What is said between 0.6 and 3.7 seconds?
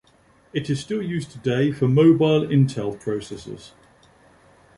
is still used today for mobile Intel processors.